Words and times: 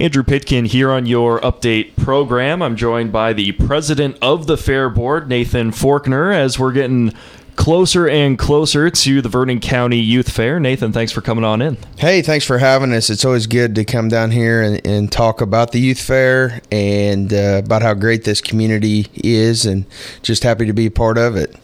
Andrew 0.00 0.22
Pitkin 0.22 0.64
here 0.64 0.90
on 0.90 1.04
your 1.04 1.40
update 1.40 1.94
program. 1.94 2.62
I'm 2.62 2.74
joined 2.74 3.12
by 3.12 3.34
the 3.34 3.52
president 3.52 4.16
of 4.22 4.46
the 4.46 4.56
Fair 4.56 4.88
Board, 4.88 5.28
Nathan 5.28 5.72
Forkner, 5.72 6.34
as 6.34 6.58
we're 6.58 6.72
getting 6.72 7.12
closer 7.56 8.08
and 8.08 8.38
closer 8.38 8.88
to 8.88 9.20
the 9.20 9.28
Vernon 9.28 9.60
County 9.60 9.98
Youth 9.98 10.30
Fair. 10.30 10.58
Nathan, 10.58 10.90
thanks 10.90 11.12
for 11.12 11.20
coming 11.20 11.44
on 11.44 11.60
in. 11.60 11.76
Hey, 11.98 12.22
thanks 12.22 12.46
for 12.46 12.56
having 12.56 12.94
us. 12.94 13.10
It's 13.10 13.26
always 13.26 13.46
good 13.46 13.74
to 13.74 13.84
come 13.84 14.08
down 14.08 14.30
here 14.30 14.62
and, 14.62 14.80
and 14.86 15.12
talk 15.12 15.42
about 15.42 15.72
the 15.72 15.80
Youth 15.80 16.00
Fair 16.00 16.62
and 16.72 17.30
uh, 17.34 17.60
about 17.62 17.82
how 17.82 17.92
great 17.92 18.24
this 18.24 18.40
community 18.40 19.06
is, 19.16 19.66
and 19.66 19.84
just 20.22 20.44
happy 20.44 20.64
to 20.64 20.72
be 20.72 20.86
a 20.86 20.90
part 20.90 21.18
of 21.18 21.36
it 21.36 21.54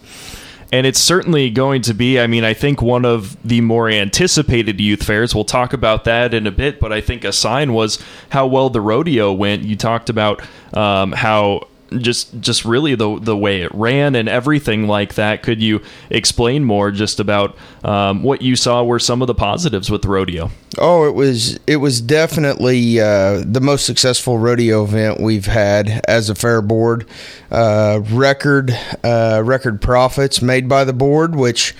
and 0.73 0.87
it's 0.87 0.99
certainly 0.99 1.51
going 1.51 1.83
to 1.83 1.95
be 1.95 2.19
i 2.19 2.27
mean 2.27 2.45
i 2.45 2.55
think 2.55 2.83
one 2.83 3.05
of 3.05 3.37
the 3.47 3.61
more 3.61 3.89
anticipated 3.89 4.81
youth 4.81 5.03
fairs. 5.03 5.35
We'll 5.35 5.45
talk 5.45 5.73
about 5.73 6.05
that 6.05 6.35
in 6.35 6.47
a 6.47 6.51
bit 6.51 6.81
but 6.81 6.93
i 6.93 7.01
think 7.01 7.25
a 7.25 7.33
sign 7.33 7.73
was 7.73 8.03
how 8.31 8.47
well 8.47 8.71
the 8.71 8.81
rodeo 8.81 9.33
went. 9.33 9.63
You 9.63 9.77
talked 9.77 10.09
about 10.09 10.43
um, 10.75 11.13
how 11.13 11.69
just 11.99 12.41
just 12.41 12.65
really 12.65 12.95
the 12.95 13.19
the 13.21 13.37
way 13.37 13.63
it 13.63 13.75
ran 13.75 14.15
and 14.15 14.29
everything 14.29 14.87
like 14.87 15.15
that. 15.15 15.43
Could 15.43 15.63
you 15.63 15.81
explain 16.11 16.65
more 16.65 16.91
just 16.91 17.21
about 17.21 17.57
um, 17.85 18.23
what 18.23 18.43
you 18.43 18.57
saw 18.57 18.83
were 18.83 18.99
some 18.99 19.23
of 19.23 19.27
the 19.27 19.35
positives 19.35 19.91
with 19.91 20.03
the 20.03 20.09
rodeo? 20.09 20.51
Oh, 20.79 21.07
it 21.09 21.15
was 21.15 21.59
it 21.67 21.77
was 21.77 22.01
definitely 22.01 23.01
uh, 23.01 23.43
the 23.45 23.61
most 23.61 23.87
successful 23.87 24.39
rodeo 24.39 24.85
event 24.85 25.21
we've 25.21 25.47
had 25.47 26.03
as 26.07 26.29
a 26.29 26.35
fair 26.35 26.61
board. 26.61 27.07
Uh, 27.51 28.01
record 28.11 28.77
uh, 29.05 29.43
record 29.45 29.81
profits 29.81 30.43
made 30.43 30.69
by 30.69 30.85
the 30.85 30.93
board, 30.93 31.37
which 31.37 31.75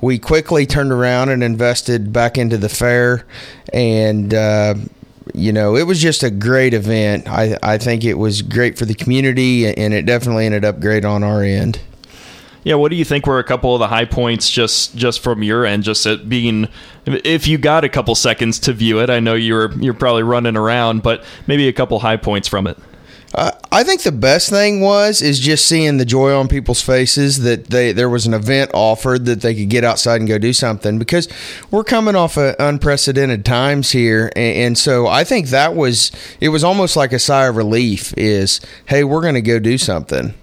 we 0.00 0.18
quickly 0.18 0.66
turned 0.66 0.92
around 0.92 1.28
and 1.28 1.42
invested 1.42 2.12
back 2.12 2.36
into 2.36 2.58
the 2.58 2.68
fair 2.68 3.24
and 3.72 4.34
uh, 4.34 4.74
you 5.34 5.52
know, 5.52 5.76
it 5.76 5.86
was 5.86 6.00
just 6.00 6.22
a 6.22 6.30
great 6.30 6.74
event. 6.74 7.28
I, 7.28 7.58
I 7.62 7.78
think 7.78 8.04
it 8.04 8.14
was 8.14 8.42
great 8.42 8.78
for 8.78 8.84
the 8.84 8.94
community, 8.94 9.66
and 9.66 9.94
it 9.94 10.06
definitely 10.06 10.46
ended 10.46 10.64
up 10.64 10.80
great 10.80 11.04
on 11.04 11.22
our 11.22 11.42
end. 11.42 11.80
Yeah, 12.64 12.76
what 12.76 12.90
do 12.90 12.96
you 12.96 13.04
think 13.04 13.26
were 13.26 13.40
a 13.40 13.44
couple 13.44 13.74
of 13.74 13.80
the 13.80 13.88
high 13.88 14.04
points 14.04 14.48
just 14.48 14.94
just 14.94 15.20
from 15.20 15.42
your 15.42 15.66
end? 15.66 15.82
Just 15.82 16.06
it 16.06 16.28
being, 16.28 16.68
if 17.06 17.48
you 17.48 17.58
got 17.58 17.82
a 17.82 17.88
couple 17.88 18.14
seconds 18.14 18.60
to 18.60 18.72
view 18.72 19.00
it, 19.00 19.10
I 19.10 19.18
know 19.18 19.34
you're 19.34 19.72
you're 19.80 19.94
probably 19.94 20.22
running 20.22 20.56
around, 20.56 21.02
but 21.02 21.24
maybe 21.48 21.66
a 21.66 21.72
couple 21.72 21.98
high 21.98 22.16
points 22.16 22.46
from 22.46 22.68
it. 22.68 22.78
Uh, 23.34 23.52
I 23.70 23.82
think 23.82 24.02
the 24.02 24.12
best 24.12 24.50
thing 24.50 24.80
was 24.80 25.22
is 25.22 25.40
just 25.40 25.66
seeing 25.66 25.96
the 25.96 26.04
joy 26.04 26.34
on 26.34 26.48
people's 26.48 26.82
faces 26.82 27.42
that 27.42 27.68
they 27.68 27.92
there 27.92 28.10
was 28.10 28.26
an 28.26 28.34
event 28.34 28.70
offered 28.74 29.24
that 29.24 29.40
they 29.40 29.54
could 29.54 29.70
get 29.70 29.84
outside 29.84 30.20
and 30.20 30.28
go 30.28 30.36
do 30.36 30.52
something 30.52 30.98
because 30.98 31.28
we're 31.70 31.84
coming 31.84 32.14
off 32.14 32.36
of 32.36 32.54
unprecedented 32.58 33.44
times 33.44 33.92
here 33.92 34.30
and, 34.36 34.56
and 34.56 34.78
so 34.78 35.06
I 35.06 35.24
think 35.24 35.48
that 35.48 35.74
was 35.74 36.12
it 36.40 36.50
was 36.50 36.62
almost 36.62 36.94
like 36.94 37.12
a 37.12 37.18
sigh 37.18 37.46
of 37.46 37.56
relief 37.56 38.12
is 38.18 38.60
hey 38.86 39.02
we're 39.02 39.22
going 39.22 39.34
to 39.34 39.40
go 39.40 39.58
do 39.58 39.78
something 39.78 40.34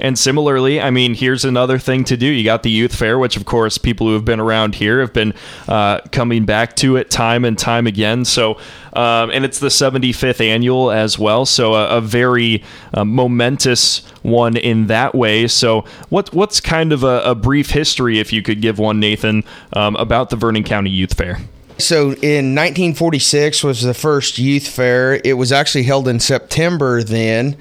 and 0.00 0.18
similarly, 0.18 0.80
I 0.80 0.90
mean, 0.90 1.14
here's 1.14 1.44
another 1.44 1.78
thing 1.78 2.04
to 2.04 2.16
do. 2.16 2.26
You 2.26 2.44
got 2.44 2.62
the 2.62 2.70
youth 2.70 2.94
fair, 2.94 3.18
which 3.18 3.36
of 3.36 3.44
course 3.44 3.78
people 3.78 4.06
who 4.06 4.14
have 4.14 4.24
been 4.24 4.40
around 4.40 4.76
here 4.76 5.00
have 5.00 5.12
been 5.12 5.34
uh, 5.68 6.00
coming 6.12 6.44
back 6.44 6.76
to 6.76 6.96
it 6.96 7.10
time 7.10 7.44
and 7.44 7.58
time 7.58 7.86
again. 7.86 8.24
So, 8.24 8.58
um, 8.92 9.30
and 9.30 9.44
it's 9.44 9.58
the 9.58 9.68
75th 9.68 10.40
annual 10.40 10.90
as 10.90 11.18
well. 11.18 11.46
So 11.46 11.74
a, 11.74 11.98
a 11.98 12.00
very 12.00 12.62
uh, 12.94 13.04
momentous 13.04 14.06
one 14.22 14.56
in 14.56 14.86
that 14.86 15.14
way. 15.14 15.46
So 15.46 15.84
what 16.08 16.32
what's 16.34 16.60
kind 16.60 16.92
of 16.92 17.04
a, 17.04 17.22
a, 17.24 17.34
brief 17.34 17.70
history, 17.70 18.18
if 18.18 18.32
you 18.32 18.42
could 18.42 18.60
give 18.60 18.78
one, 18.78 18.98
Nathan, 18.98 19.44
um, 19.72 19.94
about 19.96 20.30
the 20.30 20.36
Vernon 20.36 20.64
County 20.64 20.90
Youth 20.90 21.14
Fair? 21.14 21.38
So 21.78 22.12
in 22.12 22.54
1946 22.54 23.62
was 23.62 23.82
the 23.82 23.92
first 23.92 24.38
youth 24.38 24.66
fair. 24.66 25.20
It 25.22 25.34
was 25.34 25.52
actually 25.52 25.84
held 25.84 26.08
in 26.08 26.20
September 26.20 27.02
then. 27.02 27.56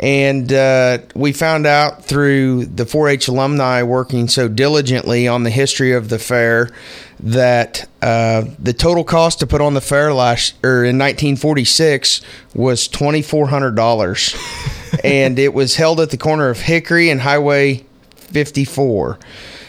And 0.00 0.50
uh, 0.50 0.98
we 1.14 1.32
found 1.32 1.66
out 1.66 2.06
through 2.06 2.64
the 2.64 2.86
4 2.86 3.10
H 3.10 3.28
alumni 3.28 3.82
working 3.82 4.28
so 4.28 4.48
diligently 4.48 5.28
on 5.28 5.42
the 5.42 5.50
history 5.50 5.92
of 5.92 6.08
the 6.08 6.18
fair 6.18 6.70
that 7.20 7.86
uh, 8.00 8.44
the 8.58 8.72
total 8.72 9.04
cost 9.04 9.40
to 9.40 9.46
put 9.46 9.60
on 9.60 9.74
the 9.74 9.82
fair 9.82 10.14
last 10.14 10.54
or 10.64 10.84
in 10.84 10.96
1946 10.96 12.22
was 12.54 12.88
$2,400. 12.88 15.00
and 15.04 15.38
it 15.38 15.52
was 15.52 15.76
held 15.76 16.00
at 16.00 16.08
the 16.08 16.16
corner 16.16 16.48
of 16.48 16.60
Hickory 16.60 17.10
and 17.10 17.20
Highway 17.20 17.84
54. 18.16 19.18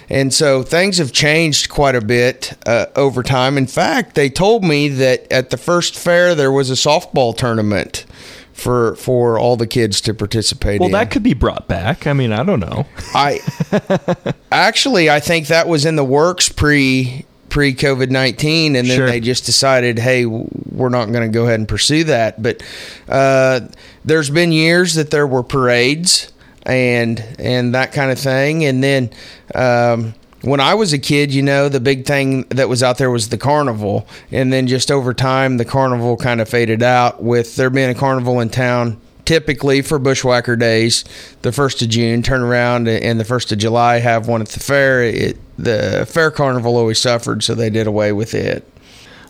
And 0.09 0.33
so 0.33 0.63
things 0.63 0.97
have 0.97 1.11
changed 1.11 1.69
quite 1.69 1.95
a 1.95 2.01
bit 2.01 2.57
uh, 2.65 2.85
over 2.95 3.21
time. 3.21 3.57
In 3.57 3.67
fact, 3.67 4.15
they 4.15 4.29
told 4.29 4.63
me 4.63 4.87
that 4.87 5.29
at 5.29 5.49
the 5.49 5.57
first 5.57 5.97
fair 5.97 6.35
there 6.35 6.53
was 6.53 6.69
a 6.69 6.75
softball 6.75 7.35
tournament 7.35 8.05
for 8.61 8.95
for 8.95 9.39
all 9.39 9.57
the 9.57 9.67
kids 9.67 9.99
to 10.01 10.13
participate 10.13 10.75
in. 10.75 10.79
well, 10.79 10.87
in. 10.87 10.93
that 10.93 11.11
could 11.11 11.23
be 11.23 11.33
brought 11.33 11.67
back. 11.67 12.05
I 12.07 12.13
mean, 12.13 12.31
I 12.31 12.43
don't 12.43 12.59
know. 12.59 12.85
I 13.13 13.39
actually 14.51 15.09
I 15.09 15.19
think 15.19 15.47
that 15.47 15.67
was 15.67 15.85
in 15.85 15.95
the 15.95 16.03
works 16.03 16.49
pre 16.49 17.25
pre 17.49 17.73
COVID 17.73 18.09
nineteen, 18.09 18.75
and 18.75 18.87
then 18.87 18.97
sure. 18.97 19.07
they 19.07 19.19
just 19.19 19.45
decided, 19.45 19.99
hey, 19.99 20.25
we're 20.25 20.89
not 20.89 21.11
going 21.11 21.29
to 21.29 21.33
go 21.33 21.45
ahead 21.45 21.59
and 21.59 21.67
pursue 21.67 22.03
that. 22.05 22.41
But 22.41 22.63
uh, 23.09 23.61
there's 24.05 24.29
been 24.29 24.51
years 24.51 24.95
that 24.95 25.11
there 25.11 25.27
were 25.27 25.43
parades 25.43 26.31
and 26.63 27.19
and 27.39 27.73
that 27.73 27.91
kind 27.91 28.11
of 28.11 28.19
thing, 28.19 28.63
and 28.65 28.83
then. 28.83 29.09
Um, 29.53 30.13
when 30.41 30.59
I 30.59 30.73
was 30.73 30.93
a 30.93 30.99
kid, 30.99 31.33
you 31.33 31.41
know, 31.41 31.69
the 31.69 31.79
big 31.79 32.05
thing 32.05 32.43
that 32.49 32.69
was 32.69 32.81
out 32.81 32.97
there 32.97 33.11
was 33.11 33.29
the 33.29 33.37
carnival. 33.37 34.07
And 34.31 34.51
then 34.51 34.67
just 34.67 34.91
over 34.91 35.13
time, 35.13 35.57
the 35.57 35.65
carnival 35.65 36.17
kind 36.17 36.41
of 36.41 36.49
faded 36.49 36.83
out 36.83 37.21
with 37.21 37.55
there 37.55 37.69
being 37.69 37.89
a 37.89 37.95
carnival 37.95 38.39
in 38.39 38.49
town. 38.49 38.99
Typically 39.23 39.83
for 39.83 39.99
bushwhacker 39.99 40.55
days 40.55 41.05
the 41.43 41.51
first 41.51 41.81
of 41.83 41.87
june 41.89 42.23
turn 42.23 42.41
around 42.41 42.87
and 42.87 43.19
the 43.19 43.23
first 43.23 43.51
of 43.51 43.59
july 43.59 43.99
have 43.99 44.27
one 44.27 44.41
at 44.41 44.49
the 44.49 44.59
fair. 44.59 45.03
It, 45.03 45.37
the 45.57 46.07
fair 46.09 46.31
carnival 46.31 46.75
always 46.75 46.99
suffered 46.99 47.43
so 47.43 47.53
they 47.53 47.69
did 47.69 47.85
away 47.85 48.11
with 48.11 48.33
it 48.33 48.67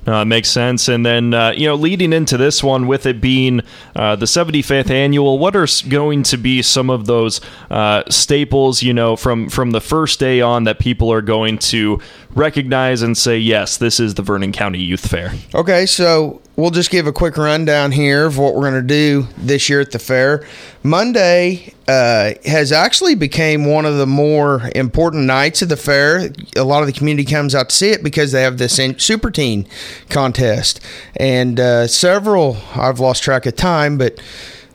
uh, 0.05 0.25
makes 0.25 0.49
sense. 0.49 0.87
And 0.87 1.05
then, 1.05 1.33
uh, 1.33 1.51
you 1.51 1.67
know, 1.67 1.75
leading 1.75 2.13
into 2.13 2.37
this 2.37 2.63
one, 2.63 2.87
with 2.87 3.05
it 3.05 3.21
being 3.21 3.61
uh, 3.95 4.15
the 4.15 4.25
75th 4.25 4.89
annual, 4.89 5.37
what 5.39 5.55
are 5.55 5.67
going 5.87 6.23
to 6.23 6.37
be 6.37 6.61
some 6.61 6.89
of 6.89 7.05
those 7.05 7.41
uh, 7.69 8.03
staples, 8.09 8.81
you 8.81 8.93
know, 8.93 9.15
from 9.15 9.49
from 9.49 9.71
the 9.71 9.81
first 9.81 10.19
day 10.19 10.41
on 10.41 10.63
that 10.63 10.79
people 10.79 11.11
are 11.11 11.21
going 11.21 11.57
to 11.57 11.99
recognize 12.33 13.01
and 13.01 13.17
say, 13.17 13.37
yes, 13.37 13.77
this 13.77 13.99
is 13.99 14.15
the 14.15 14.21
Vernon 14.21 14.51
County 14.51 14.79
Youth 14.79 15.07
Fair? 15.07 15.33
Okay, 15.53 15.85
so 15.85 16.41
we'll 16.61 16.69
just 16.69 16.91
give 16.91 17.07
a 17.07 17.11
quick 17.11 17.37
rundown 17.37 17.91
here 17.91 18.25
of 18.25 18.37
what 18.37 18.53
we're 18.53 18.69
going 18.69 18.75
to 18.75 18.81
do 18.81 19.27
this 19.35 19.67
year 19.67 19.81
at 19.81 19.91
the 19.91 19.97
fair. 19.97 20.45
Monday 20.83 21.73
uh, 21.87 22.33
has 22.45 22.71
actually 22.71 23.15
became 23.15 23.65
one 23.65 23.85
of 23.85 23.97
the 23.97 24.05
more 24.05 24.69
important 24.75 25.25
nights 25.25 25.63
of 25.63 25.69
the 25.69 25.77
fair. 25.77 26.29
A 26.55 26.63
lot 26.63 26.81
of 26.81 26.87
the 26.87 26.93
community 26.93 27.25
comes 27.25 27.55
out 27.55 27.69
to 27.69 27.75
see 27.75 27.89
it 27.89 28.03
because 28.03 28.31
they 28.31 28.43
have 28.43 28.59
this 28.59 28.79
super 28.97 29.31
teen 29.31 29.67
contest, 30.09 30.79
and 31.15 31.59
uh, 31.59 31.87
several 31.87 32.57
I've 32.75 32.99
lost 32.99 33.23
track 33.23 33.47
of 33.47 33.55
time, 33.55 33.97
but 33.97 34.19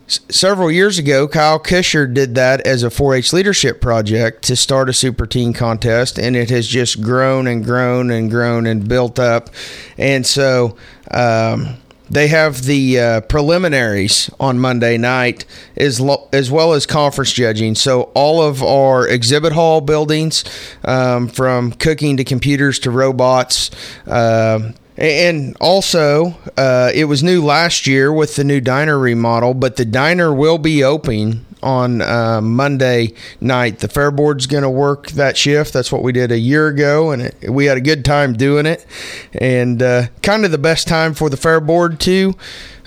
several 0.07 0.71
years 0.71 0.97
ago, 0.97 1.27
Kyle 1.27 1.59
Kisher 1.59 2.11
did 2.11 2.35
that 2.35 2.61
as 2.65 2.83
a 2.83 2.89
4 2.89 3.15
H 3.15 3.33
leadership 3.33 3.81
project 3.81 4.43
to 4.43 4.55
start 4.55 4.89
a 4.89 4.93
super 4.93 5.27
teen 5.27 5.53
contest, 5.53 6.17
and 6.17 6.35
it 6.35 6.49
has 6.49 6.67
just 6.67 7.01
grown 7.01 7.47
and 7.47 7.63
grown 7.63 8.11
and 8.11 8.29
grown 8.29 8.65
and 8.65 8.87
built 8.87 9.19
up. 9.19 9.49
And 9.97 10.25
so, 10.25 10.77
um, 11.11 11.77
they 12.09 12.27
have 12.29 12.63
the 12.63 12.99
uh, 12.99 13.21
preliminaries 13.21 14.29
on 14.39 14.59
Monday 14.59 14.97
night, 14.97 15.45
as 15.75 15.99
lo- 15.99 16.29
as 16.31 16.49
well 16.49 16.73
as 16.73 16.85
conference 16.85 17.33
judging. 17.33 17.75
So 17.75 18.03
all 18.13 18.41
of 18.41 18.63
our 18.63 19.07
exhibit 19.07 19.53
hall 19.53 19.81
buildings, 19.81 20.43
um, 20.85 21.27
from 21.27 21.73
cooking 21.73 22.17
to 22.17 22.23
computers 22.23 22.79
to 22.79 22.91
robots, 22.91 23.71
uh, 24.05 24.71
and 24.97 25.55
also, 25.61 26.37
uh, 26.57 26.91
it 26.93 27.05
was 27.05 27.23
new 27.23 27.43
last 27.43 27.85
year 27.85 28.11
with 28.11 28.35
the 28.35 28.43
new 28.43 28.59
diner 28.59 28.97
remodel, 28.97 29.53
but 29.53 29.75
the 29.75 29.85
diner 29.85 30.33
will 30.33 30.57
be 30.57 30.83
open 30.83 31.45
on 31.61 32.01
uh, 32.01 32.41
Monday 32.41 33.13
night. 33.41 33.79
The 33.79 33.87
fair 33.87 34.11
board's 34.11 34.47
going 34.47 34.63
to 34.63 34.69
work 34.69 35.11
that 35.11 35.37
shift. 35.37 35.73
That's 35.73 35.91
what 35.91 36.03
we 36.03 36.11
did 36.11 36.31
a 36.31 36.39
year 36.39 36.67
ago, 36.67 37.11
and 37.11 37.23
it, 37.23 37.49
we 37.49 37.65
had 37.65 37.77
a 37.77 37.81
good 37.81 38.05
time 38.05 38.33
doing 38.33 38.65
it. 38.65 38.85
And 39.33 39.81
uh, 39.81 40.07
kind 40.21 40.45
of 40.45 40.51
the 40.51 40.57
best 40.57 40.87
time 40.87 41.13
for 41.13 41.29
the 41.29 41.37
fair 41.37 41.59
board 41.59 41.99
to 42.01 42.35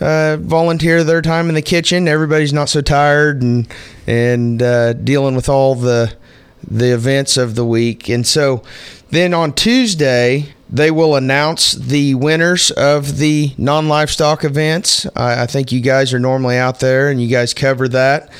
uh, 0.01 0.37
volunteer 0.41 1.05
their 1.05 1.23
time 1.23 1.49
in 1.49 1.55
the 1.55 1.63
kitchen. 1.63 2.09
Everybody's 2.09 2.53
not 2.53 2.69
so 2.69 2.81
tired 2.81 3.43
and 3.43 3.69
and 4.07 4.63
uh, 4.63 4.95
dealing 4.95 5.37
with 5.37 5.49
all 5.49 5.75
the 5.75 6.15
the 6.67 6.93
events 6.93 7.37
of 7.37 7.55
the 7.55 7.65
week. 7.65 8.09
And 8.09 8.27
so 8.27 8.63
then 9.11 9.35
on 9.35 9.53
Tuesday 9.53 10.55
they 10.73 10.91
will 10.91 11.17
announce 11.17 11.73
the 11.73 12.15
winners 12.15 12.71
of 12.71 13.19
the 13.19 13.53
non 13.59 13.89
livestock 13.89 14.45
events. 14.45 15.07
I, 15.17 15.43
I, 15.43 15.47
think 15.47 15.73
you 15.73 15.81
guys 15.81 16.15
are 16.15 16.21
normally 16.21 16.57
out 16.57 16.79
there 16.79 17.11
and 17.11 17.21
you 17.21 17.29
guys 17.29 17.53
cover 17.53 17.89
that, 17.89 18.31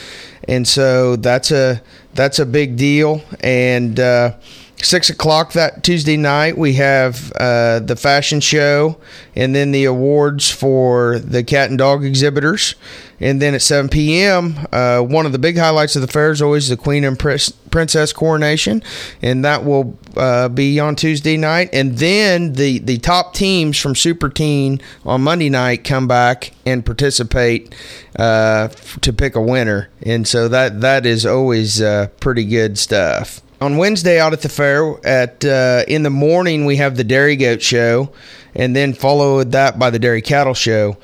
and 0.47 0.67
so 0.67 1.17
that's 1.17 1.51
a 1.51 1.83
that's 2.15 2.39
a 2.39 2.47
big 2.47 2.77
deal. 2.77 3.23
And 3.41 3.99
uh, 3.99 4.35
six 4.85 5.11
o'clock 5.11 5.53
that 5.53 5.83
Tuesday 5.83 6.17
night, 6.17 6.57
we 6.57 6.75
have 6.75 7.33
uh, 7.33 7.81
the 7.81 7.97
fashion 7.97 8.41
show 8.41 8.99
and 9.37 9.55
then 9.55 9.73
the 9.73 9.85
awards 9.85 10.51
for 10.51 11.19
the 11.19 11.43
cat 11.43 11.71
and 11.71 11.79
dog 11.79 12.05
exhibitors. 12.05 12.75
And 13.23 13.41
then 13.41 13.55
at 13.55 13.61
7 13.61 13.91
p.m., 13.91 14.67
uh, 14.73 15.01
one 15.01 15.27
of 15.27 15.33
the 15.33 15.39
big 15.39 15.59
highlights 15.59 15.95
of 15.95 16.01
the 16.01 16.09
fair 16.09 16.31
is 16.31 16.41
always 16.41 16.69
the 16.69 16.77
Queen 16.77 17.05
and 17.05 17.19
Princess 17.19 18.13
coronation, 18.15 18.83
and 19.21 19.45
that 19.45 19.63
will 19.63 19.99
uh, 20.17 20.49
be 20.49 20.81
on 20.81 20.97
Tuesday 20.97 21.37
night. 21.37 21.69
And 21.75 21.99
then 21.99 22.55
the, 22.55 22.79
the 22.79 22.97
top 22.97 23.35
teams 23.35 23.77
from 23.77 23.95
Super 23.95 24.31
Teen 24.31 24.81
on 25.05 25.21
Monday 25.21 25.51
night 25.51 25.85
come 25.85 26.09
back 26.09 26.53
and 26.65 26.85
participate 26.85 27.75
uh, 28.17 28.69
to 29.03 29.13
pick 29.13 29.37
a 29.37 29.43
winner. 29.43 29.91
And 30.03 30.27
so 30.27 30.49
that 30.49 30.81
that 30.81 31.05
is 31.05 31.27
always 31.27 31.83
uh, 31.83 32.09
pretty 32.21 32.47
good 32.47 32.79
stuff 32.79 33.43
on 33.61 33.77
Wednesday 33.77 34.19
out 34.19 34.33
at 34.33 34.41
the 34.41 34.49
fair 34.49 34.95
at 35.07 35.45
uh, 35.45 35.85
in 35.87 36.03
the 36.03 36.11
morning 36.11 36.65
we 36.65 36.77
have 36.77 36.97
the 36.97 37.05
dairy 37.05 37.37
goat 37.37 37.63
show, 37.63 38.11
and 38.55 38.75
then 38.75 38.95
followed 38.95 39.53
that 39.53 39.79
by 39.79 39.91
the 39.91 39.99
dairy 39.99 40.23
cattle 40.23 40.55
show. 40.55 40.97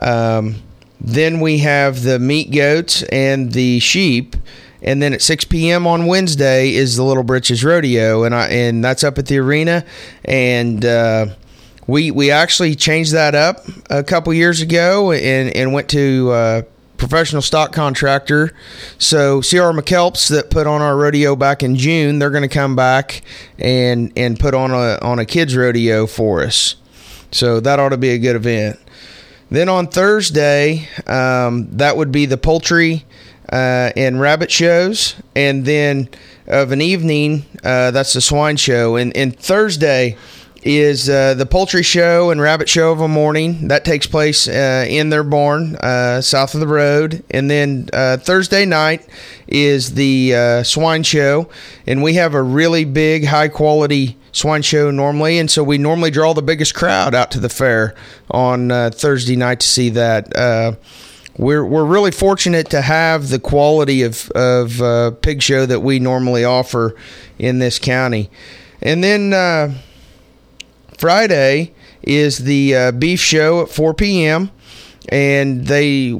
Um, 0.00 0.56
then 1.00 1.40
we 1.40 1.58
have 1.58 2.02
the 2.02 2.18
meat 2.18 2.52
goats 2.52 3.02
and 3.04 3.52
the 3.52 3.80
sheep, 3.80 4.36
and 4.82 5.02
then 5.02 5.12
at 5.12 5.22
6 5.22 5.44
p.m. 5.46 5.86
on 5.86 6.06
Wednesday 6.06 6.74
is 6.74 6.96
the 6.96 7.02
Little 7.02 7.24
Britches 7.24 7.64
Rodeo, 7.64 8.24
and 8.24 8.34
I 8.34 8.48
and 8.48 8.84
that's 8.84 9.04
up 9.04 9.18
at 9.18 9.26
the 9.26 9.38
arena, 9.38 9.84
and. 10.24 10.84
Uh, 10.84 11.26
we, 11.88 12.12
we 12.12 12.30
actually 12.30 12.76
changed 12.76 13.12
that 13.12 13.34
up 13.34 13.66
a 13.90 14.04
couple 14.04 14.32
years 14.32 14.60
ago 14.60 15.10
and, 15.10 15.54
and 15.54 15.72
went 15.72 15.90
to 15.90 16.30
uh, 16.30 16.62
professional 17.02 17.42
stock 17.42 17.72
contractor. 17.72 18.52
So 18.96 19.40
CR 19.40 19.74
McKelps 19.74 20.28
that 20.30 20.50
put 20.50 20.68
on 20.68 20.80
our 20.80 20.96
rodeo 20.96 21.34
back 21.34 21.64
in 21.64 21.74
June, 21.74 22.20
they're 22.20 22.30
going 22.30 22.48
to 22.48 22.54
come 22.54 22.76
back 22.76 23.22
and 23.58 24.12
and 24.16 24.38
put 24.38 24.54
on 24.54 24.70
a 24.70 24.98
on 25.02 25.18
a 25.18 25.26
kids 25.26 25.56
rodeo 25.56 26.06
for 26.06 26.42
us. 26.42 26.76
So 27.32 27.58
that 27.58 27.80
ought 27.80 27.88
to 27.88 27.96
be 27.96 28.10
a 28.10 28.18
good 28.18 28.36
event. 28.36 28.78
Then 29.50 29.68
on 29.68 29.88
Thursday, 29.88 30.88
um, 31.08 31.76
that 31.76 31.96
would 31.96 32.12
be 32.12 32.24
the 32.24 32.38
poultry 32.38 33.04
uh, 33.52 33.90
and 33.96 34.20
rabbit 34.20 34.52
shows, 34.52 35.16
and 35.34 35.64
then 35.64 36.08
of 36.46 36.70
an 36.70 36.80
evening, 36.80 37.44
uh, 37.64 37.90
that's 37.90 38.12
the 38.12 38.20
swine 38.20 38.56
show. 38.56 38.96
And, 38.96 39.14
and 39.16 39.36
Thursday, 39.36 40.16
is 40.62 41.10
uh, 41.10 41.34
the 41.34 41.46
poultry 41.46 41.82
show 41.82 42.30
and 42.30 42.40
rabbit 42.40 42.68
show 42.68 42.92
of 42.92 43.00
a 43.00 43.08
morning. 43.08 43.68
That 43.68 43.84
takes 43.84 44.06
place 44.06 44.46
uh, 44.46 44.86
in 44.88 45.10
their 45.10 45.24
barn 45.24 45.76
uh, 45.76 46.20
south 46.20 46.54
of 46.54 46.60
the 46.60 46.68
road. 46.68 47.24
And 47.30 47.50
then 47.50 47.88
uh, 47.92 48.18
thursday 48.18 48.64
night 48.64 49.06
is 49.48 49.94
the 49.94 50.34
uh, 50.34 50.62
swine 50.62 51.02
show. 51.02 51.48
And 51.86 52.02
we 52.02 52.14
have 52.14 52.34
a 52.34 52.42
really 52.42 52.84
big 52.84 53.26
high 53.26 53.48
quality 53.48 54.16
swine 54.30 54.62
show 54.62 54.90
normally. 54.90 55.38
And 55.38 55.50
so 55.50 55.64
we 55.64 55.78
normally 55.78 56.10
draw 56.10 56.32
the 56.32 56.42
biggest 56.42 56.74
crowd 56.74 57.14
out 57.14 57.30
to 57.32 57.40
the 57.40 57.48
fair 57.48 57.94
on 58.30 58.70
uh, 58.70 58.90
thursday 58.90 59.36
night 59.36 59.60
to 59.60 59.66
see 59.66 59.90
that. 59.90 60.78
We're, 61.38 61.64
we're 61.64 61.86
really 61.86 62.10
fortunate 62.10 62.68
to 62.70 62.82
have 62.82 63.30
the 63.30 63.38
quality 63.38 64.02
of, 64.02 64.30
of 64.32 65.22
pig 65.22 65.42
show 65.42 65.64
that 65.64 65.80
we 65.80 65.98
normally 65.98 66.44
offer 66.44 66.94
in 67.38 67.58
this 67.58 67.78
county. 67.78 68.30
And 68.82 69.02
then 69.02 69.32
Friday 71.02 71.74
is 72.04 72.38
the 72.38 72.76
uh, 72.76 72.92
beef 72.92 73.18
show 73.18 73.62
at 73.62 73.68
4 73.68 73.92
p.m. 73.92 74.52
and 75.08 75.66
they 75.66 76.12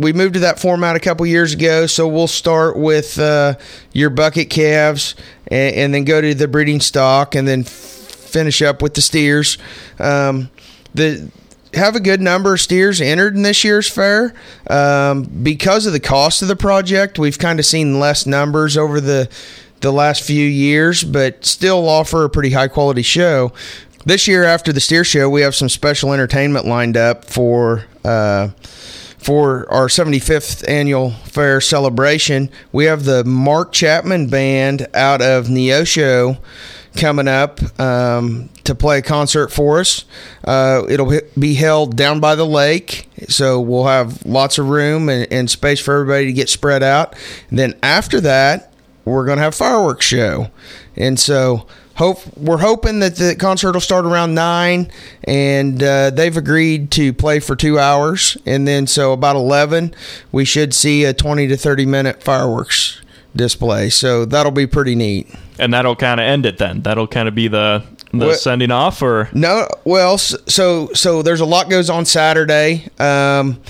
we 0.00 0.12
moved 0.12 0.34
to 0.34 0.40
that 0.40 0.58
format 0.58 0.96
a 0.96 0.98
couple 0.98 1.24
years 1.26 1.54
ago, 1.54 1.86
so 1.86 2.08
we'll 2.08 2.26
start 2.26 2.76
with 2.76 3.20
uh, 3.20 3.54
your 3.92 4.10
bucket 4.10 4.50
calves 4.50 5.14
and, 5.46 5.76
and, 5.76 5.94
then 5.94 6.02
go 6.02 6.20
to 6.20 6.34
the 6.34 6.48
breeding 6.48 6.80
stock 6.80 7.36
and 7.36 7.46
then 7.46 7.60
f- 7.60 7.68
finish 7.68 8.62
up 8.62 8.82
with 8.82 8.94
the 8.94 9.00
steers. 9.00 9.58
Um, 10.00 10.50
the 10.92 11.30
have 11.74 11.94
a 11.94 12.00
good 12.00 12.20
number 12.20 12.54
of 12.54 12.60
steers 12.60 13.00
entered 13.00 13.36
in 13.36 13.42
this 13.42 13.62
year's 13.62 13.88
fair. 13.88 14.34
Um, 14.68 15.22
because 15.22 15.86
of 15.86 15.92
the 15.92 16.00
cost 16.00 16.42
of 16.42 16.48
the 16.48 16.56
project, 16.56 17.16
we've 17.16 17.38
kind 17.38 17.60
of 17.60 17.64
seen 17.64 18.00
less 18.00 18.26
numbers 18.26 18.76
over 18.76 19.00
the 19.00 19.28
the 19.80 19.92
last 19.92 20.22
few 20.22 20.44
years, 20.44 21.04
but 21.04 21.44
still 21.44 21.88
offer 21.88 22.24
a 22.24 22.30
pretty 22.30 22.50
high 22.50 22.68
quality 22.68 23.02
show. 23.02 23.52
This 24.06 24.28
year, 24.28 24.44
after 24.44 24.72
the 24.72 24.78
steer 24.78 25.02
show, 25.02 25.28
we 25.28 25.40
have 25.40 25.56
some 25.56 25.68
special 25.68 26.12
entertainment 26.12 26.64
lined 26.64 26.96
up 26.96 27.24
for. 27.24 27.84
Uh, 28.04 28.50
for 29.18 29.68
our 29.72 29.88
75th 29.88 30.68
annual 30.68 31.10
fair 31.10 31.60
celebration, 31.60 32.48
we 32.70 32.84
have 32.84 33.04
the 33.04 33.24
Mark 33.24 33.72
Chapman 33.72 34.28
Band 34.28 34.86
out 34.94 35.20
of 35.20 35.46
Neosho 35.46 36.38
coming 36.96 37.26
up 37.26 37.58
um, 37.80 38.48
to 38.62 38.76
play 38.76 38.98
a 38.98 39.02
concert 39.02 39.50
for 39.50 39.80
us. 39.80 40.04
Uh, 40.44 40.84
it'll 40.88 41.12
be 41.36 41.54
held 41.54 41.96
down 41.96 42.20
by 42.20 42.36
the 42.36 42.46
lake, 42.46 43.08
so 43.28 43.60
we'll 43.60 43.86
have 43.86 44.24
lots 44.24 44.58
of 44.58 44.68
room 44.68 45.08
and, 45.08 45.26
and 45.32 45.50
space 45.50 45.80
for 45.80 45.94
everybody 45.94 46.26
to 46.26 46.32
get 46.32 46.48
spread 46.48 46.84
out. 46.84 47.16
And 47.50 47.58
then 47.58 47.74
after 47.82 48.20
that, 48.20 48.72
we're 49.04 49.26
going 49.26 49.38
to 49.38 49.42
have 49.42 49.54
a 49.54 49.56
fireworks 49.56 50.06
show, 50.06 50.52
and 50.94 51.18
so 51.18 51.66
hope 51.96 52.18
we're 52.36 52.58
hoping 52.58 53.00
that 53.00 53.16
the 53.16 53.34
concert 53.36 53.72
will 53.72 53.80
start 53.80 54.04
around 54.04 54.34
nine, 54.34 54.90
and 55.24 55.82
uh, 55.82 56.10
they've 56.10 56.36
agreed 56.36 56.90
to 56.92 57.12
play 57.12 57.40
for 57.40 57.56
two 57.56 57.78
hours, 57.78 58.36
and 58.46 58.66
then 58.66 58.86
so 58.86 59.12
about 59.12 59.36
eleven 59.36 59.94
we 60.32 60.44
should 60.44 60.72
see 60.72 61.04
a 61.04 61.12
twenty 61.12 61.46
to 61.48 61.56
thirty 61.56 61.86
minute 61.86 62.22
fireworks 62.22 63.00
display. 63.34 63.90
So 63.90 64.24
that'll 64.24 64.52
be 64.52 64.66
pretty 64.66 64.94
neat. 64.94 65.28
And 65.58 65.72
that'll 65.74 65.96
kind 65.96 66.20
of 66.20 66.24
end 66.24 66.46
it 66.46 66.58
then. 66.58 66.82
That'll 66.82 67.06
kind 67.06 67.28
of 67.28 67.34
be 67.34 67.48
the 67.48 67.84
the 68.12 68.26
well, 68.26 68.34
sending 68.34 68.70
off, 68.70 69.02
or 69.02 69.28
no? 69.32 69.68
Well, 69.84 70.18
so 70.18 70.92
so 70.92 71.22
there's 71.22 71.40
a 71.40 71.46
lot 71.46 71.68
goes 71.68 71.90
on 71.90 72.04
Saturday. 72.04 72.88
Um, 72.98 73.60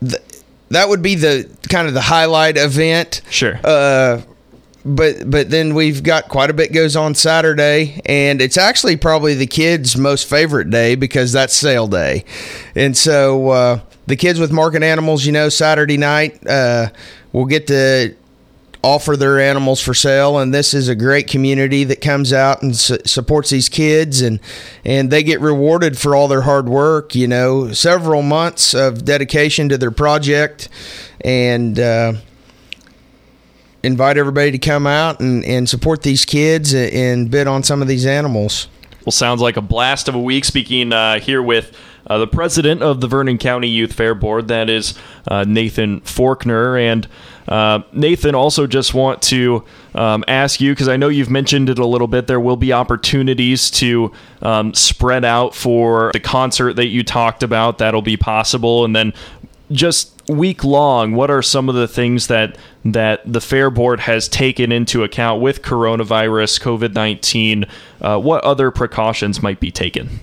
th- 0.00 0.22
that 0.70 0.88
would 0.88 1.02
be 1.02 1.14
the 1.14 1.48
kind 1.68 1.86
of 1.88 1.94
the 1.94 2.00
highlight 2.00 2.56
event. 2.56 3.20
Sure. 3.30 3.60
Uh, 3.62 4.22
but 4.84 5.30
but 5.30 5.50
then 5.50 5.74
we've 5.74 6.02
got 6.02 6.28
quite 6.28 6.50
a 6.50 6.52
bit 6.52 6.72
goes 6.72 6.96
on 6.96 7.14
Saturday, 7.14 8.00
and 8.04 8.40
it's 8.40 8.58
actually 8.58 8.96
probably 8.96 9.34
the 9.34 9.46
kids' 9.46 9.96
most 9.96 10.28
favorite 10.28 10.70
day 10.70 10.94
because 10.94 11.32
that's 11.32 11.54
sale 11.54 11.86
day, 11.86 12.24
and 12.74 12.96
so 12.96 13.48
uh, 13.50 13.80
the 14.06 14.16
kids 14.16 14.38
with 14.38 14.52
market 14.52 14.82
animals, 14.82 15.24
you 15.24 15.32
know, 15.32 15.48
Saturday 15.48 15.96
night 15.96 16.46
uh, 16.46 16.88
will 17.32 17.46
get 17.46 17.66
to 17.68 18.14
offer 18.82 19.16
their 19.16 19.40
animals 19.40 19.80
for 19.80 19.94
sale 19.94 20.38
and 20.38 20.52
this 20.52 20.74
is 20.74 20.88
a 20.88 20.94
great 20.94 21.26
community 21.26 21.84
that 21.84 22.02
comes 22.02 22.34
out 22.34 22.62
and 22.62 22.76
su- 22.76 22.98
supports 23.06 23.48
these 23.48 23.70
kids 23.70 24.20
and 24.20 24.38
and 24.84 25.10
they 25.10 25.22
get 25.22 25.40
rewarded 25.40 25.96
for 25.96 26.14
all 26.14 26.28
their 26.28 26.42
hard 26.42 26.68
work 26.68 27.14
you 27.14 27.26
know. 27.26 27.72
Several 27.72 28.20
months 28.20 28.74
of 28.74 29.06
dedication 29.06 29.70
to 29.70 29.78
their 29.78 29.90
project 29.90 30.68
and 31.22 31.80
uh, 31.80 32.12
invite 33.84 34.16
everybody 34.16 34.50
to 34.50 34.58
come 34.58 34.86
out 34.86 35.20
and, 35.20 35.44
and 35.44 35.68
support 35.68 36.02
these 36.02 36.24
kids 36.24 36.74
and 36.74 37.30
bid 37.30 37.46
on 37.46 37.62
some 37.62 37.82
of 37.82 37.88
these 37.88 38.06
animals. 38.06 38.68
Well, 39.04 39.12
sounds 39.12 39.42
like 39.42 39.58
a 39.58 39.62
blast 39.62 40.08
of 40.08 40.14
a 40.14 40.20
week. 40.20 40.46
Speaking 40.46 40.92
uh, 40.92 41.20
here 41.20 41.42
with 41.42 41.76
uh, 42.06 42.18
the 42.18 42.26
president 42.26 42.82
of 42.82 43.02
the 43.02 43.06
Vernon 43.06 43.36
County 43.36 43.68
Youth 43.68 43.92
Fair 43.92 44.14
Board, 44.14 44.48
that 44.48 44.70
is 44.70 44.98
uh, 45.28 45.44
Nathan 45.46 46.00
Forkner. 46.00 46.80
And 46.80 47.06
uh, 47.46 47.82
Nathan, 47.92 48.34
also 48.34 48.66
just 48.66 48.94
want 48.94 49.20
to 49.22 49.62
um, 49.94 50.24
ask 50.26 50.58
you 50.58 50.72
because 50.72 50.88
I 50.88 50.96
know 50.96 51.08
you've 51.08 51.28
mentioned 51.28 51.68
it 51.68 51.78
a 51.78 51.84
little 51.84 52.06
bit. 52.06 52.26
There 52.26 52.40
will 52.40 52.56
be 52.56 52.72
opportunities 52.72 53.70
to 53.72 54.10
um, 54.40 54.72
spread 54.72 55.26
out 55.26 55.54
for 55.54 56.10
the 56.14 56.20
concert 56.20 56.74
that 56.74 56.86
you 56.86 57.02
talked 57.02 57.42
about. 57.42 57.76
That'll 57.76 58.00
be 58.00 58.16
possible, 58.16 58.86
and 58.86 58.96
then 58.96 59.12
just 59.70 60.10
week 60.28 60.64
long, 60.64 61.14
what 61.14 61.30
are 61.30 61.42
some 61.42 61.68
of 61.68 61.74
the 61.74 61.88
things 61.88 62.26
that 62.28 62.56
that 62.84 63.20
the 63.24 63.40
fair 63.40 63.70
board 63.70 64.00
has 64.00 64.28
taken 64.28 64.72
into 64.72 65.02
account 65.02 65.40
with 65.40 65.62
coronavirus, 65.62 66.60
COVID 66.60 66.94
nineteen? 66.94 67.64
Uh, 68.00 68.18
what 68.18 68.44
other 68.44 68.70
precautions 68.70 69.42
might 69.42 69.60
be 69.60 69.70
taken? 69.70 70.20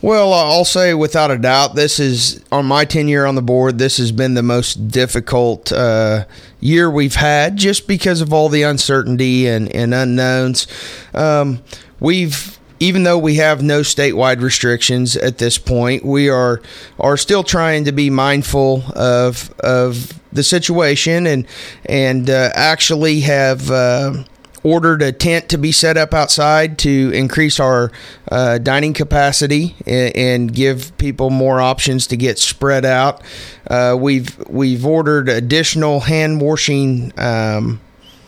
Well, 0.00 0.32
I'll 0.32 0.64
say 0.64 0.94
without 0.94 1.30
a 1.30 1.38
doubt, 1.38 1.76
this 1.76 2.00
is 2.00 2.44
on 2.50 2.66
my 2.66 2.84
tenure 2.84 3.24
on 3.24 3.36
the 3.36 3.42
board. 3.42 3.78
This 3.78 3.98
has 3.98 4.10
been 4.10 4.34
the 4.34 4.42
most 4.42 4.88
difficult 4.88 5.70
uh, 5.70 6.24
year 6.58 6.90
we've 6.90 7.14
had, 7.14 7.56
just 7.56 7.86
because 7.86 8.20
of 8.20 8.32
all 8.32 8.48
the 8.48 8.64
uncertainty 8.64 9.46
and, 9.46 9.72
and 9.72 9.94
unknowns. 9.94 10.66
Um, 11.14 11.62
we've 12.00 12.58
even 12.82 13.04
though 13.04 13.18
we 13.18 13.36
have 13.36 13.62
no 13.62 13.82
statewide 13.82 14.40
restrictions 14.40 15.16
at 15.16 15.38
this 15.38 15.56
point, 15.56 16.04
we 16.04 16.28
are 16.28 16.60
are 16.98 17.16
still 17.16 17.44
trying 17.44 17.84
to 17.84 17.92
be 17.92 18.10
mindful 18.10 18.82
of 18.96 19.54
of 19.60 20.20
the 20.32 20.42
situation 20.42 21.26
and 21.26 21.46
and 21.86 22.28
uh, 22.28 22.50
actually 22.54 23.20
have. 23.20 23.70
Uh, 23.70 24.24
ordered 24.64 25.02
a 25.02 25.10
tent 25.10 25.48
to 25.48 25.58
be 25.58 25.72
set 25.72 25.96
up 25.96 26.14
outside 26.14 26.78
to 26.78 27.10
increase 27.12 27.58
our 27.58 27.90
uh, 28.30 28.58
dining 28.58 28.94
capacity 28.94 29.74
and, 29.86 30.16
and, 30.16 30.54
give 30.54 30.96
people 30.98 31.30
more 31.30 31.60
options 31.60 32.06
to 32.06 32.16
get 32.16 32.38
spread 32.38 32.84
out. 32.84 33.20
Uh, 33.68 33.96
we've 33.98 34.38
we've 34.48 34.86
ordered 34.86 35.28
additional 35.28 35.98
hand 35.98 36.40
washing 36.40 37.12
um, 37.18 37.80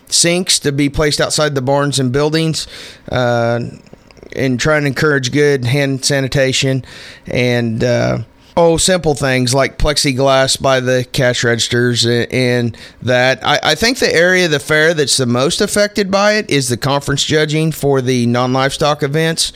sinks 0.08 0.58
to 0.58 0.72
be 0.72 0.88
placed 0.88 1.20
outside 1.20 1.54
the 1.54 1.62
barns 1.62 2.00
and 2.00 2.12
buildings. 2.12 2.66
Uh, 3.12 3.60
and 4.34 4.58
trying 4.58 4.82
to 4.82 4.88
encourage 4.88 5.32
good 5.32 5.64
hand 5.64 6.04
sanitation 6.04 6.84
and 7.26 7.82
uh, 7.82 8.18
oh 8.56 8.76
simple 8.76 9.14
things 9.14 9.52
like 9.54 9.78
plexiglass 9.78 10.60
by 10.60 10.80
the 10.80 11.06
cash 11.12 11.44
registers 11.44 12.06
and 12.06 12.76
that. 13.02 13.44
I, 13.44 13.58
I, 13.62 13.74
think 13.74 13.98
the 13.98 14.12
area 14.12 14.44
of 14.44 14.50
the 14.50 14.60
fair 14.60 14.94
that's 14.94 15.16
the 15.16 15.26
most 15.26 15.60
affected 15.60 16.10
by 16.10 16.34
it 16.34 16.50
is 16.50 16.68
the 16.68 16.76
conference 16.76 17.24
judging 17.24 17.72
for 17.72 18.00
the 18.00 18.26
non-livestock 18.26 19.02
events 19.02 19.52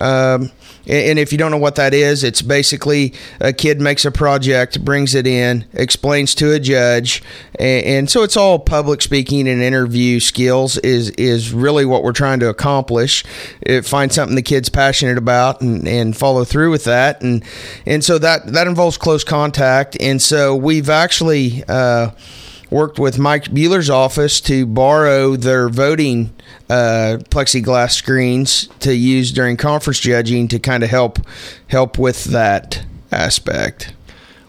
um, 0.00 0.50
and 0.86 1.18
if 1.18 1.32
you 1.32 1.38
don't 1.38 1.50
know 1.50 1.58
what 1.58 1.74
that 1.74 1.92
is, 1.92 2.24
it's 2.24 2.40
basically 2.40 3.12
a 3.40 3.52
kid 3.52 3.80
makes 3.80 4.04
a 4.04 4.10
project, 4.10 4.82
brings 4.84 5.14
it 5.14 5.26
in, 5.26 5.66
explains 5.74 6.34
to 6.36 6.52
a 6.52 6.58
judge, 6.58 7.22
and, 7.58 8.08
so 8.08 8.22
it's 8.22 8.36
all 8.36 8.58
public 8.58 9.02
speaking 9.02 9.46
and 9.46 9.60
interview 9.60 10.18
skills 10.18 10.78
is 10.78 11.10
is 11.10 11.52
really 11.52 11.84
what 11.84 12.02
we're 12.02 12.12
trying 12.12 12.40
to 12.40 12.48
accomplish. 12.48 13.22
It, 13.60 13.84
find 13.84 14.10
something 14.10 14.34
the 14.34 14.42
kid's 14.42 14.70
passionate 14.70 15.18
about 15.18 15.60
and, 15.60 15.86
and 15.86 16.16
follow 16.16 16.44
through 16.44 16.70
with 16.70 16.84
that, 16.84 17.20
and 17.20 17.44
and 17.84 18.02
so 18.02 18.18
that 18.18 18.46
that 18.52 18.66
involves 18.66 18.96
close 18.96 19.24
contact, 19.24 19.96
and 20.00 20.22
so 20.22 20.56
we've 20.56 20.88
actually. 20.88 21.64
Uh, 21.68 22.10
worked 22.70 22.98
with 22.98 23.18
Mike 23.18 23.44
Bueller's 23.44 23.90
office 23.90 24.40
to 24.42 24.66
borrow 24.66 25.36
their 25.36 25.68
voting 25.68 26.34
uh, 26.68 27.18
plexiglass 27.30 27.92
screens 27.92 28.68
to 28.80 28.94
use 28.94 29.32
during 29.32 29.56
conference 29.56 30.00
judging 30.00 30.48
to 30.48 30.58
kind 30.58 30.82
of 30.82 30.90
help 30.90 31.18
help 31.68 31.98
with 31.98 32.24
that 32.24 32.84
aspect. 33.10 33.94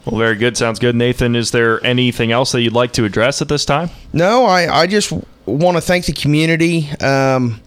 Well, 0.04 0.18
very 0.18 0.36
good. 0.36 0.56
Sounds 0.56 0.78
good, 0.78 0.96
Nathan. 0.96 1.36
Is 1.36 1.50
there 1.50 1.84
anything 1.84 2.32
else 2.32 2.52
that 2.52 2.62
you'd 2.62 2.72
like 2.72 2.92
to 2.92 3.04
address 3.04 3.42
at 3.42 3.48
this 3.48 3.64
time? 3.64 3.90
No, 4.12 4.44
I, 4.44 4.80
I 4.82 4.86
just 4.86 5.12
want 5.46 5.76
to 5.76 5.80
thank 5.80 6.06
the 6.06 6.12
community. 6.12 6.90
Um, 7.00 7.60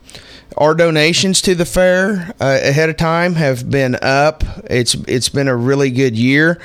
our 0.64 0.74
donations 0.74 1.42
to 1.42 1.56
the 1.56 1.66
fair 1.66 2.34
uh, 2.40 2.60
ahead 2.64 2.90
of 2.90 2.96
time 2.96 3.36
have 3.36 3.70
been 3.70 3.98
up. 4.02 4.46
It's 4.70 4.94
it's 5.10 5.28
been 5.28 5.50
a 5.50 5.56
really 5.56 5.92
good 5.92 6.18
year, 6.18 6.62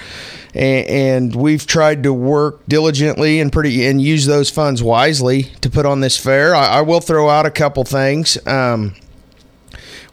and, 0.54 0.86
and, 0.86 1.36
we've 1.36 1.66
tried 1.66 2.04
to 2.04 2.12
work 2.12 2.64
diligently 2.68 3.40
and 3.40 3.52
pretty 3.52 3.84
and 3.86 4.00
use 4.00 4.24
those 4.24 4.50
funds 4.50 4.84
wisely 4.84 5.44
to 5.62 5.68
put 5.68 5.84
on 5.84 6.00
this 6.00 6.16
fair. 6.16 6.54
I, 6.54 6.78
I 6.78 6.80
will 6.82 7.00
throw 7.00 7.28
out 7.28 7.44
a 7.44 7.50
couple 7.50 7.82
things. 7.82 8.38
Um, 8.46 8.94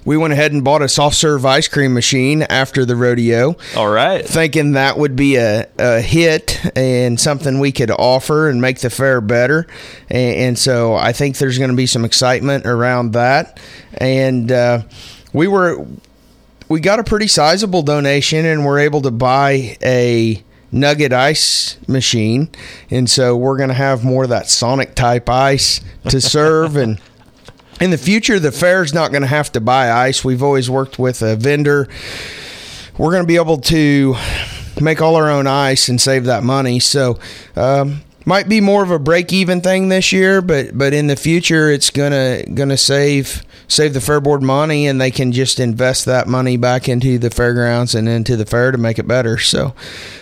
we 0.05 0.15
went 0.15 0.33
ahead 0.33 0.53
and 0.53 0.63
bought 0.63 0.83
a 0.83 0.87
soft 0.87 1.15
serve 1.15 1.45
ice 1.45 1.67
cream 1.67 1.93
machine 1.93 2.43
after 2.43 2.85
the 2.85 2.95
rodeo. 2.95 3.57
All 3.75 3.89
right. 3.89 4.23
Thinking 4.25 4.73
that 4.73 4.97
would 4.97 5.15
be 5.15 5.35
a, 5.35 5.67
a 5.79 5.99
hit 5.99 6.61
and 6.77 7.19
something 7.19 7.59
we 7.59 7.71
could 7.71 7.91
offer 7.91 8.47
and 8.47 8.61
make 8.61 8.79
the 8.79 8.91
fair 8.91 9.19
better. 9.19 9.67
And, 10.09 10.35
and 10.35 10.59
so 10.59 10.93
I 10.93 11.11
think 11.11 11.37
there's 11.39 11.57
going 11.57 11.71
to 11.71 11.75
be 11.75 11.87
some 11.87 12.05
excitement 12.05 12.67
around 12.67 13.13
that. 13.13 13.59
And 13.95 14.51
uh, 14.51 14.83
we 15.33 15.47
were. 15.47 15.85
We 16.67 16.79
got 16.79 16.97
a 16.97 17.03
pretty 17.03 17.27
sizable 17.27 17.83
donation 17.83 18.43
and 18.43 18.65
we're 18.65 18.79
able 18.79 19.03
to 19.03 19.11
buy 19.11 19.77
a 19.83 20.43
nugget 20.71 21.13
ice 21.13 21.77
machine. 21.87 22.49
And 22.89 23.07
so 23.07 23.37
we're 23.37 23.57
going 23.57 23.69
to 23.69 23.75
have 23.75 24.03
more 24.03 24.23
of 24.23 24.29
that 24.29 24.49
Sonic 24.49 24.95
type 24.95 25.29
ice 25.29 25.81
to 26.09 26.19
serve 26.19 26.75
and 26.75 26.99
in 27.81 27.91
the 27.91 27.97
future, 27.97 28.39
the 28.39 28.51
fair's 28.51 28.93
not 28.93 29.11
going 29.11 29.21
to 29.21 29.27
have 29.27 29.51
to 29.53 29.61
buy 29.61 29.91
ice. 29.91 30.23
We've 30.23 30.43
always 30.43 30.69
worked 30.69 30.97
with 30.97 31.21
a 31.21 31.35
vendor. 31.35 31.87
We're 32.97 33.11
going 33.11 33.23
to 33.23 33.27
be 33.27 33.35
able 33.35 33.57
to 33.59 34.15
make 34.79 35.01
all 35.01 35.15
our 35.15 35.29
own 35.29 35.47
ice 35.47 35.89
and 35.89 35.99
save 35.99 36.25
that 36.25 36.43
money. 36.43 36.79
So, 36.79 37.19
um, 37.55 38.01
might 38.25 38.49
be 38.49 38.59
more 38.61 38.83
of 38.83 38.91
a 38.91 38.99
break 38.99 39.31
even 39.31 39.61
thing 39.61 39.89
this 39.89 40.11
year, 40.11 40.41
but 40.41 40.77
but 40.77 40.93
in 40.93 41.07
the 41.07 41.15
future, 41.15 41.69
it's 41.69 41.89
gonna 41.89 42.43
gonna 42.53 42.77
save 42.77 43.43
save 43.67 43.93
the 43.93 44.01
fair 44.01 44.19
board 44.19 44.41
money, 44.41 44.87
and 44.87 44.99
they 44.99 45.11
can 45.11 45.31
just 45.31 45.59
invest 45.59 46.05
that 46.05 46.27
money 46.27 46.57
back 46.57 46.89
into 46.89 47.17
the 47.17 47.29
fairgrounds 47.29 47.95
and 47.95 48.07
into 48.07 48.35
the 48.35 48.45
fair 48.45 48.71
to 48.71 48.77
make 48.77 48.99
it 48.99 49.07
better. 49.07 49.37
So, 49.37 49.73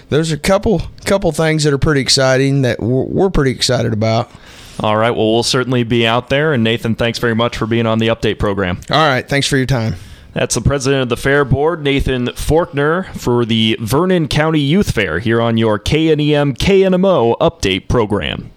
there's 0.10 0.32
a 0.32 0.38
couple 0.38 0.82
couple 1.06 1.32
things 1.32 1.64
that 1.64 1.74
are 1.74 1.78
pretty 1.78 2.02
exciting 2.02 2.62
that 2.64 2.80
we're, 2.80 3.04
we're 3.04 3.30
pretty 3.30 3.52
excited 3.52 3.94
about. 3.94 4.32
All 4.80 4.98
right. 4.98 5.12
Well, 5.12 5.32
we'll 5.32 5.44
certainly 5.44 5.84
be 5.84 6.08
out 6.08 6.30
there. 6.30 6.52
And 6.52 6.64
Nathan, 6.64 6.96
thanks 6.96 7.20
very 7.20 7.36
much 7.36 7.58
for 7.58 7.68
being 7.68 7.86
on 7.86 8.00
the 8.00 8.08
update 8.08 8.40
program. 8.40 8.80
All 8.90 9.08
right. 9.08 9.28
Thanks 9.28 9.48
for 9.48 9.56
your 9.56 9.68
time. 9.68 9.96
That's 10.34 10.56
the 10.56 10.62
president 10.62 11.04
of 11.04 11.10
the 11.10 11.18
Fair 11.18 11.46
Board, 11.46 11.84
Nathan 11.84 12.26
Forkner, 12.28 13.14
for 13.16 13.46
the 13.46 13.78
Vernon 13.80 14.28
County 14.28 14.60
Youth 14.60 14.92
Fair 14.92 15.20
here 15.20 15.40
on 15.40 15.58
your 15.58 15.78
KNEM 15.78 16.58
KNMO 16.58 17.38
update 17.38 17.88
program. 17.88 18.52